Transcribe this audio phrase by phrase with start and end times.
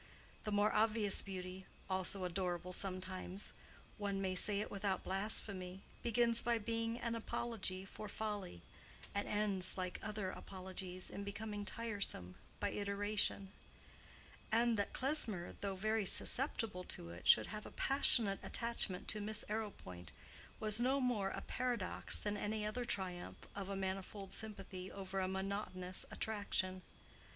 [0.45, 7.13] The more obvious beauty, also adorable sometimes—one may say it without blasphemy—begins by being an
[7.13, 8.63] apology for folly,
[9.13, 13.51] and ends like other apologies in becoming tiresome by iteration;
[14.51, 19.45] and that Klesmer, though very susceptible to it, should have a passionate attachment to Miss
[19.47, 20.09] Arrowpoint,
[20.59, 25.27] was no more a paradox than any other triumph of a manifold sympathy over a
[25.27, 26.81] monotonous attraction.